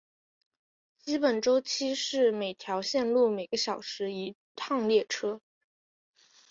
[0.97, 5.39] 基本周期是每条线路每个小时一趟列车。